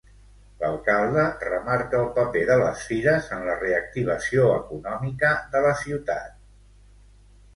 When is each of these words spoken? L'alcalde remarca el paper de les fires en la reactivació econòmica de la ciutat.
L'alcalde 0.61 1.23
remarca 1.49 1.97
el 1.99 2.07
paper 2.15 2.41
de 2.47 2.55
les 2.61 2.79
fires 2.91 3.29
en 3.37 3.45
la 3.49 3.57
reactivació 3.59 4.47
econòmica 4.55 5.31
de 5.57 5.61
la 5.67 5.75
ciutat. 5.83 6.43